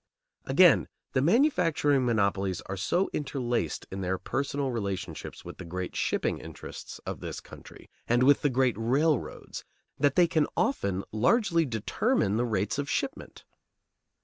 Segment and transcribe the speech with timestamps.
[0.47, 6.39] Again, the manufacturing monopolies are so interlaced in their personal relationships with the great shipping
[6.39, 9.63] interests of this country, and with the great railroads,
[9.99, 13.43] that they can often largely determine the rates of shipment.